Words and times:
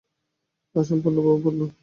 আসুন 0.75 0.97
পূর্ণবাবু– 1.03 1.43
পূর্ণ। 1.43 1.61